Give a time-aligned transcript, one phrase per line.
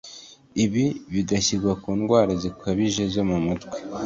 [0.63, 3.77] Ibi bigashyira ku ndwara zikabije zo mu mutwe